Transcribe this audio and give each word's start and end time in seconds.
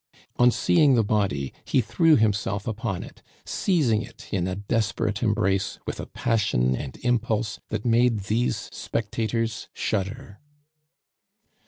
On 0.37 0.49
seeing 0.49 0.95
the 0.95 1.03
body, 1.03 1.53
he 1.63 1.79
threw 1.79 2.15
himself 2.15 2.65
upon 2.65 3.03
it, 3.03 3.21
seizing 3.45 4.01
it 4.01 4.29
in 4.33 4.47
a 4.47 4.55
desperate 4.55 5.21
embrace 5.21 5.77
with 5.85 5.99
a 5.99 6.07
passion 6.07 6.75
and 6.75 6.97
impulse 7.03 7.59
that 7.69 7.85
made 7.85 8.21
these 8.21 8.67
spectators 8.71 9.67
shudder. 9.75 10.39